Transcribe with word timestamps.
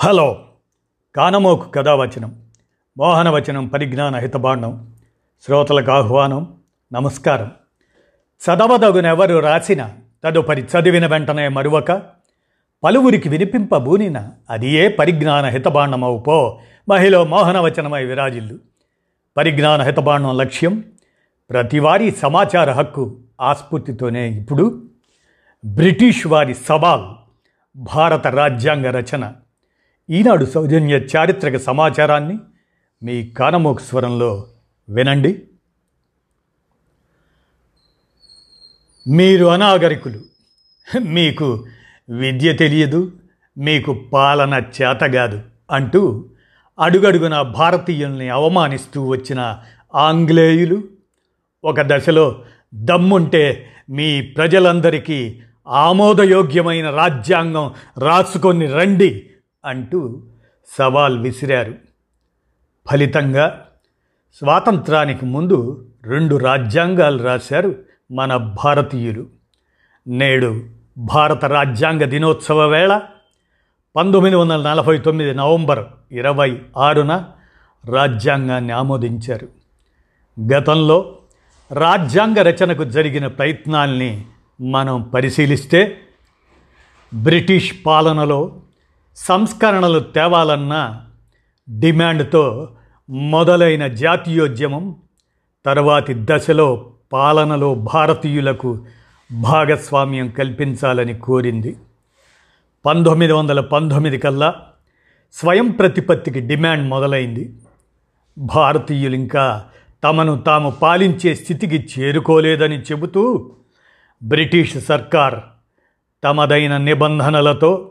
Hello. 0.00 0.44
కానమోకు 1.16 1.68
కథావచనం 1.68 2.42
మోహనవచనం 2.98 3.66
పరిజ్ఞాన 3.66 4.16
హితబాండం 4.16 4.96
శ్రోతలకు 5.44 5.90
ఆహ్వానం 5.90 6.56
నమస్కారం. 6.92 7.50
చదవదగునెవరు 8.44 9.38
రాసిన 9.38 9.90
తదుపరి 10.24 10.62
చదివిన 10.62 11.06
వెంటనే 11.06 11.48
మరువక 11.48 12.02
పలువురికి 12.84 13.28
వినిపింపబూనిన 13.28 14.30
అది 14.50 14.70
ఏ 14.70 14.88
పరిజ్ఞాన 14.88 15.44
హితబాండమవు 15.44 16.18
పో 16.18 16.60
మహిళ 16.88 17.22
మోహనవచనమై 17.22 18.04
విరాజిల్లు. 18.04 18.58
పరిజ్ఞాన 19.36 19.82
హితబాండం 19.82 20.36
లక్ష్యం 20.36 20.84
ప్రతివారీ 21.50 22.10
సమాచార 22.10 22.70
హక్కు 22.70 23.20
ఆస్ఫూర్తితోనే 23.40 24.28
ఇప్పుడు 24.28 24.86
బ్రిటిష్ 25.64 26.26
వారి 26.26 26.54
సవాల్ 26.54 27.04
భారత 27.76 28.26
రాజ్యాంగ 28.26 28.86
రచన. 28.86 29.32
ఈనాడు 30.10 30.44
సౌజన్య 30.44 30.94
చారిత్రక 30.96 31.56
సమాచారాన్ని 31.56 32.38
మీ 33.02 33.26
కానమోక 33.26 33.80
స్వరంలో 33.80 34.46
వినండి. 34.88 35.42
మీరు 39.08 39.46
అనాగరికులు. 39.46 40.20
మీకు 41.00 41.64
విద్య 42.10 42.52
తెలియదు 42.52 43.12
మీకు 43.58 44.08
పాలన 44.12 44.54
చేతగాదు 44.54 45.42
అంటూ 45.70 46.24
అడుగడుగున 46.80 47.42
భారతీయుల్ని 47.42 48.28
అవమానిస్తూ 48.28 49.06
వచ్చిన 49.06 49.58
ఆంగ్లేయులు 49.94 50.84
ఒక 51.64 51.80
దశలో 51.80 52.44
దమ్ముంటే 52.74 53.70
మీ 53.90 54.22
ప్రజలందరికీ 54.22 55.40
ఆమోదయోగ్యమైన 55.68 56.90
రాజ్యాంగం 56.90 57.74
రాసుకొని 57.98 58.66
రండి 58.66 59.30
అంటూ 59.68 60.22
సవాల్ 60.78 61.18
విసిరారు. 61.18 61.74
ఫలితంగా 62.90 63.66
స్వాతంత్రానికి 64.38 65.26
ముందు 65.26 65.86
రెండు 66.04 66.36
రాజ్యాంగాలు 66.36 67.22
రాశారు 67.22 67.74
మన 68.12 68.36
భారతీయులు. 68.36 69.26
నేడు 70.06 70.66
భారత 70.98 71.44
రాజ్యాంగ 71.44 72.04
దినోత్సవ 72.04 72.66
వేళ 72.68 73.00
పంతొమ్మిది 73.96 74.36
వందల 74.36 74.70
నలభై 74.70 74.98
తొమ్మిది 74.98 75.34
నవంబర్ 75.34 75.84
ఇరవై 76.12 76.62
ఆరున 76.76 77.24
రాజ్యాంగాన్ని 77.86 78.72
ఆమోదించారు. 78.72 79.48
గతంలో 80.54 81.18
రాజ్యాంగ 81.72 82.38
రచనకు 82.38 82.84
జరిగిన 82.84 83.26
ప్రయత్నాల్ని 83.26 84.24
మనం 84.60 85.02
పరిశీలిస్తే 85.02 86.00
బ్రిటిష్ 87.14 87.74
పాలనలో 87.86 88.60
సంస్కరణలు 89.18 90.00
తేవాలన్న 90.00 91.00
డిమాండ్తో 91.70 92.68
మొదలైన 93.10 93.86
జాతీయోద్యమం 93.86 94.96
తర్వాతి 95.66 96.16
దశలో 96.18 96.90
పాలనలో 97.12 97.74
భారతీయులకు 97.74 98.84
భాగస్వామ్యం 99.32 100.28
కల్పించాలని 100.28 101.14
కోరింది. 101.14 101.76
పంతొమ్మిది 102.86 103.32
వందల 103.32 103.60
పంతొమ్మిది 103.60 104.18
కల్లా 104.18 104.54
స్వయం 105.32 105.70
ప్రతిపత్తికి 105.70 106.40
డిమాండ్ 106.40 106.88
మొదలైంది. 106.88 107.52
భారతీయులు 108.38 109.14
ఇంకా 109.14 109.64
తమను 110.04 110.38
తాము 110.38 110.70
పాలించే 110.70 111.34
స్థితికి 111.34 111.88
చేరుకోలేదని 111.98 112.80
చెబుతూ 112.80 113.52
బ్రిటిష్ 114.22 114.78
సర్కార్ 114.78 115.34
తమదైన 116.24 116.76
నిబంధనలతో 116.76 117.90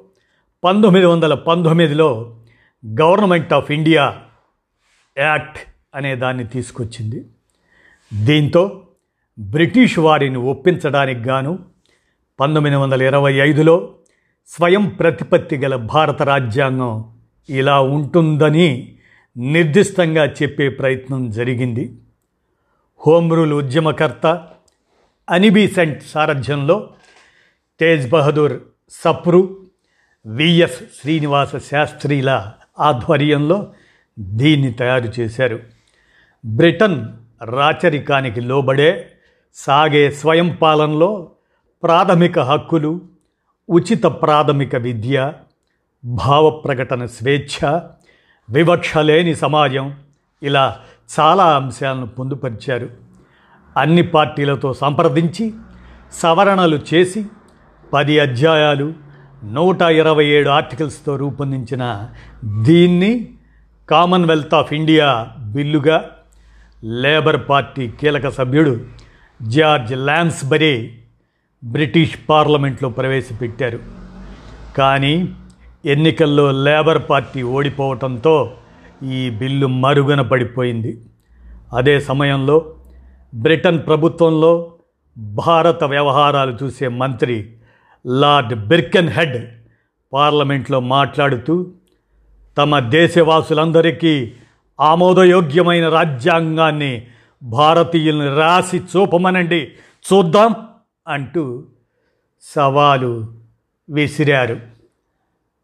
పంతొమ్మిది 0.64 1.06
వందల 1.06 1.34
పంతొమ్మిదిలో 1.34 2.38
గవర్నమెంట్ 3.02 3.54
ఆఫ్ 3.54 3.72
ఇండియా 3.72 4.22
యాక్ట్ 5.18 5.58
అనే 5.96 6.16
దాన్ని 6.16 6.48
తీసుకొచ్చింది. 6.48 7.26
దీంతో 8.24 8.88
బ్రిటిష్ 9.40 10.00
వారిని 10.00 10.38
ఒప్పించడానికి 10.38 11.20
గాను 11.20 11.60
పంతొమ్మిది 12.40 12.76
వందల 12.76 13.02
ఇరవై 13.02 13.34
ఐదులో 13.34 13.96
స్వయం 14.48 14.90
ప్రతిపత్తి 14.90 15.58
గల 15.58 15.76
భారత 15.76 16.22
రాజ్యాంగం 16.22 17.14
ఇలా 17.50 17.82
ఉంటుందని 17.82 18.98
నిర్దిష్టంగా 19.38 20.26
చెప్పే 20.26 20.70
ప్రయత్నం 20.70 21.30
జరిగింది. 21.30 21.98
హోమ్ 23.08 23.34
రూల్ 23.34 23.54
ఉద్యమకర్త 23.54 24.48
అనిబీసెంట్ 25.30 26.04
సారథ్యంలో 26.04 26.90
తేజ్ 27.80 28.10
బహదూర్ 28.10 28.60
సప్రు 28.90 29.67
విఎస్ 30.28 30.80
శ్రీనివాస 31.02 31.56
శాస్త్రిల 31.56 32.52
ఆధ్వర్యంలో 32.80 33.72
దీన్ని 34.20 34.72
తయారు 34.72 35.14
చేశారు. 35.20 35.60
బ్రిటన్ 36.46 37.08
రాచరికానికి 37.44 38.42
లోబడే 38.42 39.12
సాగే 39.56 40.12
స్వయం 40.12 40.58
పాలనలో 40.62 41.32
ప్రాథమిక 41.84 42.40
హక్కులు 42.40 43.02
ఉచిత 43.70 44.04
ప్రాథమిక 44.04 44.76
విద్య 44.76 45.34
భావ 46.06 46.50
ప్రకటన 46.50 47.06
స్వేచ్ఛ 47.06 47.80
వివక్ష 48.50 48.98
లేని 48.98 49.36
సమాజం 49.36 49.96
ఇలా 50.44 50.80
చాలా 51.20 51.56
అంశాలను 51.56 52.08
పొందుపరిచారు. 52.08 52.90
అన్ని 53.78 54.02
పార్టీలతో 54.02 54.74
సంప్రదించి 54.74 55.54
సవరణలు 56.14 56.80
చేసి 56.94 57.26
పది 57.94 58.20
అధ్యాయాలు 58.20 59.07
నూట 59.44 59.82
ఇరవై 59.82 60.26
ఏడు 60.26 60.50
ఆర్టికల్స్తో 60.50 61.16
రూపొందించిన 61.16 62.10
దీన్ని 62.46 63.30
కామన్వెల్త్ 63.90 64.54
ఆఫ్ 64.54 64.74
ఇండియా 64.74 65.28
బిల్లుగా 65.40 66.10
లేబర్ 66.84 67.50
పార్టీ 67.50 67.88
కీలక 67.88 68.30
సభ్యుడు 68.30 68.80
జార్జ్ 69.42 69.94
ల్యాన్స్బరీ 69.94 70.94
బ్రిటిష్ 71.64 72.18
పార్లమెంట్లో 72.30 72.90
ప్రవేశపెట్టారు. 72.90 73.80
కానీ 74.78 75.34
ఎన్నికల్లో 75.86 76.52
లేబర్ 76.52 77.02
పార్టీ 77.10 77.42
ఓడిపోవటంతో 77.42 78.54
ఈ 79.04 79.30
బిల్లు 79.30 79.68
మరుగున 79.68 80.22
పడిపోయింది. 80.22 81.02
అదే 81.74 82.00
సమయంలో 82.00 82.74
బ్రిటన్ 83.36 83.80
ప్రభుత్వంలో 83.88 84.72
భారత 85.18 85.84
వ్యవహారాలు 85.84 86.58
చూసే 86.64 86.88
మంత్రి 86.88 87.54
లార్డ్ 88.08 88.68
బిర్కెన్ 88.68 89.10
హెడ్ 89.10 89.52
పార్లమెంట్లో 90.14 90.80
మాట్లాడుతూ 90.80 91.72
తమ 92.58 92.80
దేశవాసులందరికీ 92.80 94.34
ఆమోదయోగ్యమైన 94.82 95.90
రాజ్యాంగాన్ని 95.90 97.08
భారతీయుల్ని 97.44 98.36
రాసి 98.36 98.78
చూపమనండి 98.78 99.72
చూద్దాం 100.14 100.56
అంటూ 101.08 101.66
సవాలు 102.42 103.28
విసిరారు. 103.90 104.60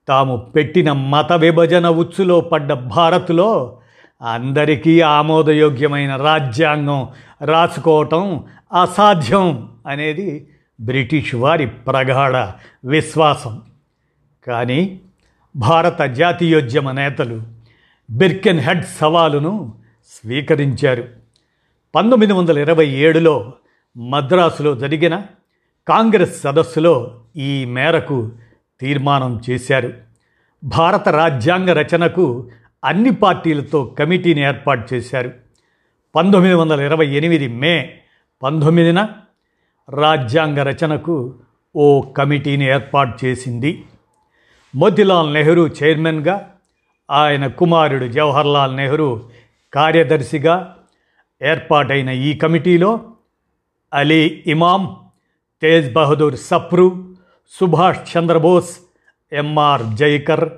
తాము 0.07 0.51
పెట్టిన 0.55 0.91
మత 0.91 1.33
విభజన 1.33 1.89
ఉచ్చులో 1.89 2.41
పడ్డ 2.41 2.73
భారత్లో 2.73 3.79
అందరికీ 4.21 5.01
ఆమోదయోగ్యమైన 5.01 6.15
రాజ్యాంగం 6.15 7.07
రాసుకోవటం 7.41 8.43
అసాధ్యం 8.81 9.69
అనేది 9.87 10.47
బ్రిటిష్ 10.79 11.35
వారి 11.35 11.67
ప్రగాఢ 11.67 12.51
విశ్వాసం. 12.87 13.61
కానీ 14.47 14.99
భారత 15.55 16.01
జాతీయోద్యమ 16.01 16.91
నేతలు 16.91 17.43
బిర్కెన్ 18.09 18.59
హెడ్ 18.59 18.85
సవాలును 18.85 19.73
స్వీకరించారు. 20.05 21.07
పంతొమ్మిది 21.95 22.33
వందల 22.33 22.59
ఇరవై 22.59 22.87
ఏడులో 22.87 23.53
మద్రాసులో 23.97 24.75
జరిగిన 24.75 25.21
కాంగ్రెస్ 25.87 26.41
సదస్సులో 26.41 27.21
ఈ 27.35 27.65
మేరకు 27.65 28.31
తీర్మానం 28.79 29.41
చేశారు. 29.49 29.93
భారత 30.63 31.09
రాజ్యాంగ 31.09 31.69
రచనకు 31.69 32.49
అన్ని 32.85 33.09
పార్టీలతో 33.09 33.85
కమిటీని 33.85 34.41
ఏర్పాటు 34.41 34.93
చేశారు. 34.93 35.31
పంతొమ్మిది 36.15 36.55
వందల 36.55 36.81
ఇరవై 36.81 37.07
ఎనిమిది 37.07 37.47
మే 37.47 37.99
పంతొమ్మిదిన 38.43 39.07
రాజ్యాంగ 39.89 40.59
రచనకు 40.59 41.35
ఓ 41.75 42.01
కమిటీని 42.01 42.65
ఏర్పాటు 42.65 43.25
చేసింది. 43.25 43.83
మోతిలాల్ 44.75 45.33
నెహ్రూ 45.33 45.67
చైర్మన్గా 45.67 46.51
ఆయన 47.11 47.47
కుమారుడు 47.47 48.07
జవహర్లాల్ 48.07 48.77
నెహ్రూ 48.77 49.21
కార్యదర్శిగా 49.73 50.77
ఏర్పాటైన 51.41 52.09
ఈ 52.09 52.33
కమిటీలో 52.33 52.99
అలీ 53.93 54.43
ఇమాం 54.47 54.95
తేజ్ 55.61 55.93
బహదూర్ 55.93 56.35
సప్రు 56.35 57.15
సుభాష్ 57.59 58.17
చంద్రబోస్ 58.17 58.79
ఎంఆర్ 59.33 59.81
జైకర్ 59.93 60.49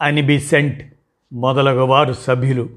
అనిబిసెంట్ 0.00 0.92
మొదలగువారు 1.32 2.12
సభ్యులు. 2.12 2.68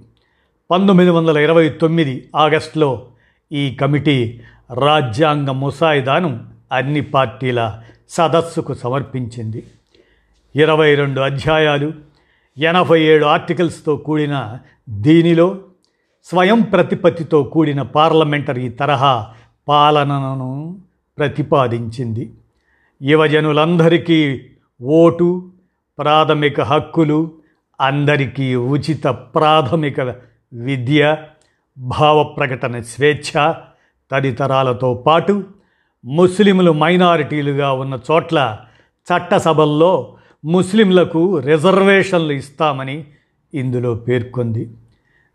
పంతొమ్మిది 0.71 1.09
వందల 1.09 1.37
ఇరవై 1.37 1.69
తొమ్మిది 1.69 2.29
ఆగస్టులో 2.35 3.07
ఈ 3.51 3.75
కమిటీ 3.75 4.41
రాజ్యాంగ 4.71 5.49
ముసాయిదాను 5.49 6.43
అన్ని 6.71 7.01
పార్టీల 7.01 7.81
సదస్సుకు 8.09 8.73
సమర్పించింది. 8.73 9.63
ఇరవై 10.55 10.95
రెండు 10.95 11.21
అధ్యాయాలు 11.21 11.93
ఎనభై 12.57 13.01
ఏడు 13.01 13.25
ఆర్టికల్స్తో 13.25 13.95
కూడిన 13.95 14.59
దీనిలో 14.89 15.57
స్వయం 16.25 16.61
ప్రతిపత్తితో 16.61 17.43
కూడిన 17.43 17.81
పార్లమెంటరీ 17.81 18.69
తరహా 18.69 19.27
పాలనను 19.67 20.77
ప్రతిపాదించింది. 21.17 22.33
యువజనులందరికీ 23.03 24.41
ఓటు 24.81 25.51
ప్రాథమిక 25.99 26.61
హక్కులు 26.61 27.31
అందరికీ 27.81 28.55
ఉచిత 28.55 29.03
ప్రాథమిక 29.07 30.01
విద్య 30.53 31.17
భావ 31.77 32.23
ప్రకటన 32.23 32.81
స్వేచ్ఛ 32.81 33.53
తదితరాలతో 34.11 34.93
పాటు 34.93 35.43
ముస్లింలు 36.05 36.71
మైనారిటీలుగా 36.71 37.71
ఉన్న 37.71 37.99
చోట్ల 38.11 38.57
చట్టసభల్లో 39.07 40.15
ముస్లింలకు 40.45 41.37
రిజర్వేషన్లు 41.37 42.33
ఇస్తామని 42.33 43.05
ఇందులో 43.53 43.93
పేర్కొంది. 43.93 44.69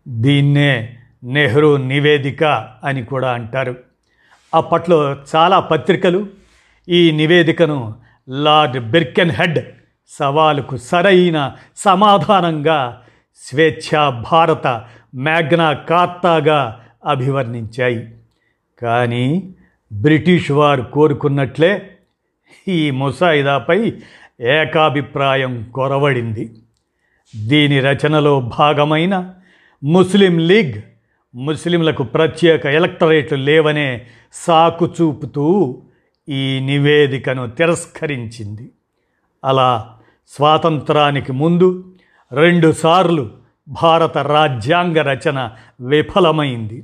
దీన్నే 0.07 0.97
నెహ్రూ 1.23 1.77
నివేదిక 1.77 2.43
అని 2.83 3.03
కూడా 3.03 3.31
అంటారు. 3.31 3.75
అప్పట్లో 4.53 5.15
చాలా 5.35 5.59
పత్రికలు 5.59 6.27
ఈ 6.89 7.11
నివేదికను 7.11 7.93
లార్డ్ 8.29 8.91
బిర్కెన్ 8.91 9.31
హెడ్ 9.31 9.59
సవాలుకు 10.09 10.77
సరైన 10.77 11.51
సమాధానంగా 11.77 13.01
స్వేచ్ఛా 13.43 14.23
భారత 14.31 14.67
మ్యాగ్నా 15.15 15.73
కార్తాగా 15.73 16.81
అభివర్ణించాయి. 17.05 18.15
కానీ 18.81 19.53
బ్రిటిష్ 19.93 20.51
వారు 20.51 20.81
కోరుకున్నట్లే 20.81 21.91
ఈ 22.67 22.91
ముసాయిదాపై 22.91 23.93
ఏకాభిప్రాయం 24.41 25.71
కొరవడింది. 25.73 26.55
దీని 27.47 27.79
రచనలో 27.79 28.39
భాగమైన 28.39 29.33
ముస్లిం 29.83 30.39
లీగ్ 30.39 30.81
ముస్లింలకు 31.35 32.03
ప్రత్యేక 32.03 32.65
ఎలక్టరేట్లు 32.65 33.37
లేవనే 33.37 34.05
సాకు 34.33 34.93
చూపుతూ 35.01 35.81
ఈ 36.29 36.59
నివేదికను 36.59 37.47
తిరస్కరించింది. 37.47 38.69
అలా 39.43 39.97
స్వాతంత్రానికి 40.27 41.31
ముందు 41.31 41.93
రెండుసార్లు 42.31 43.29
భారత 43.67 44.17
రాజ్యాంగ 44.17 44.97
రచన 44.97 45.51
విఫలమైంది. 45.81 46.83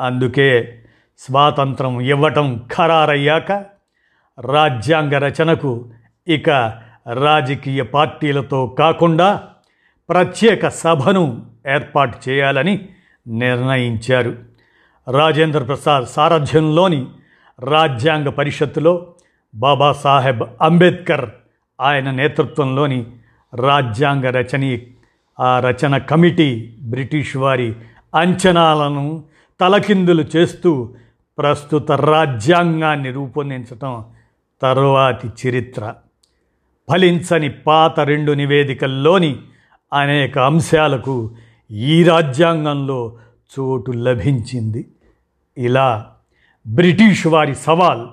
అందుకే 0.00 0.82
స్వాతంత్రం 1.18 2.00
ఇవ్వటం 2.00 2.68
ఖరారయ్యాక 2.76 3.52
రాజ్యాంగ 4.40 5.18
రచనకు 5.18 5.90
ఇక 6.28 6.50
రాజకీయ 7.12 7.82
పార్టీలతో 7.82 8.66
కాకుండా 8.78 9.42
ప్రత్యేక 10.08 10.68
సభను 10.68 11.46
ఏర్పాటు 11.66 12.28
చేయాలని 12.28 12.88
నిర్ణయించారు. 13.28 14.36
రాజేంద్ర 15.12 15.62
ప్రసాద్ 15.62 16.06
సారథ్యంలోని 16.06 17.06
రాజ్యాంగ 17.58 18.28
పరిషత్తులో 18.28 19.12
బాబాసాహెబ్ 19.54 20.42
అంబేద్కర్ 20.62 21.30
ఆయన 21.80 22.10
నేతృత్వంలోని 22.10 23.06
రాజ్యాంగ 23.54 24.26
రచని 24.26 24.86
ఆ 25.40 25.60
రచన 25.60 25.98
కమిటీ 25.98 26.76
బ్రిటిష్ 26.82 27.36
వారి 27.36 27.76
అంచనాలను 28.14 29.24
తలకిందులు 29.60 30.24
చేస్తూ 30.36 30.94
ప్రస్తుత 31.38 31.92
రాజ్యాంగాన్ని 31.92 33.10
రూపొందించటం 33.10 34.04
తరువాతి 34.62 35.48
చరిత్ర. 35.48 35.94
ఫలించని 36.90 37.48
పాత 37.48 38.00
రెండు 38.00 38.32
నివేదికల్లోని 38.32 39.38
అనేక 39.92 40.38
అంశాలకు 40.38 41.30
ఈ 41.70 42.04
రాజ్యాంగంలో 42.04 43.18
చోటు 43.58 43.90
లభించింది. 43.90 44.88
ఇలా 45.58 46.12
బ్రిటిష్ 46.66 47.26
వారి 47.26 47.54
సవాల్ 47.54 48.06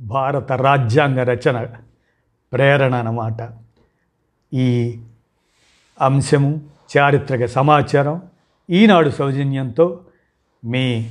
భారత 0.00 0.52
రాజ్యాంగ 0.52 1.18
రచన 1.18 1.68
ప్రేరణ 2.52 2.94
అన్నమాట. 2.94 3.50
ఈ 4.54 4.98
అంశము 6.00 6.60
చారిత్రక 6.98 7.44
సమాచారం. 7.44 8.22
ఈనాడు 8.70 9.10
సౌజన్యంతో 9.10 10.00
మీ 10.64 11.10